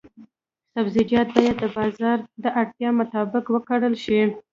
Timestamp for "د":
1.61-1.65, 2.43-2.45